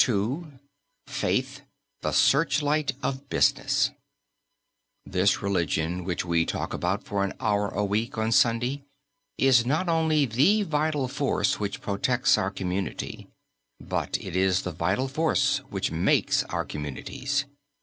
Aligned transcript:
II 0.09 0.45
FAITH 1.05 1.61
THE 2.01 2.11
SEARCHLIGHT 2.11 2.93
OF 3.03 3.29
BUSINESS 3.29 3.91
This 5.05 5.43
religion 5.43 6.03
which 6.05 6.25
we 6.25 6.43
talk 6.43 6.73
about 6.73 7.03
for 7.03 7.23
an 7.23 7.33
hour 7.39 7.67
a 7.67 7.85
week, 7.85 8.17
on 8.17 8.31
Sunday, 8.31 8.81
is 9.37 9.63
not 9.63 9.87
only 9.89 10.25
the 10.25 10.63
vital 10.63 11.07
force 11.07 11.59
which 11.59 11.81
protects 11.81 12.35
our 12.35 12.49
community, 12.49 13.27
but 13.79 14.17
it 14.19 14.35
is 14.35 14.63
the 14.63 14.71
vital 14.71 15.07
force 15.07 15.59
which 15.69 15.91
makes 15.91 16.41
our 16.45 16.65
communities. 16.65 17.45